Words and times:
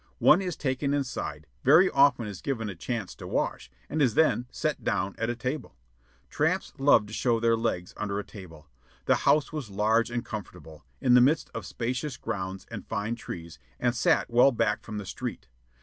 One 0.17 0.41
is 0.41 0.55
taken 0.55 0.95
inside, 0.95 1.45
very 1.63 1.87
often 1.87 2.25
is 2.25 2.41
given 2.41 2.69
a 2.71 2.75
chance 2.75 3.13
to 3.13 3.27
wash, 3.27 3.69
and 3.87 4.01
is 4.01 4.15
then 4.15 4.47
"set 4.51 4.83
down" 4.83 5.13
at 5.19 5.29
a 5.29 5.35
table. 5.35 5.75
Tramps 6.27 6.73
love 6.79 7.05
to 7.05 7.13
throw 7.13 7.39
their 7.39 7.55
legs 7.55 7.93
under 7.95 8.17
a 8.17 8.23
table. 8.23 8.67
The 9.05 9.17
house 9.29 9.53
was 9.53 9.69
large 9.69 10.09
and 10.09 10.25
comfortable, 10.25 10.83
in 11.01 11.13
the 11.13 11.21
midst 11.21 11.51
of 11.53 11.67
spacious 11.67 12.17
grounds 12.17 12.65
and 12.71 12.87
fine 12.87 13.13
trees, 13.13 13.59
and 13.79 13.95
sat 13.95 14.31
well 14.31 14.51
back 14.51 14.81
from 14.81 14.97
the 14.97 15.05
street. 15.05 15.47